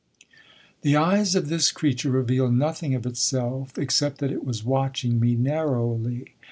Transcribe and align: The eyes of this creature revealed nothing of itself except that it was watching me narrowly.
The 0.81 0.95
eyes 0.95 1.35
of 1.35 1.47
this 1.47 1.71
creature 1.71 2.09
revealed 2.09 2.55
nothing 2.55 2.95
of 2.95 3.05
itself 3.05 3.77
except 3.77 4.17
that 4.17 4.31
it 4.31 4.43
was 4.43 4.63
watching 4.63 5.19
me 5.19 5.35
narrowly. 5.35 6.33